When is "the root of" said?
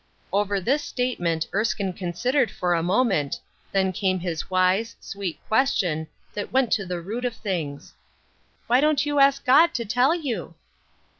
6.87-7.35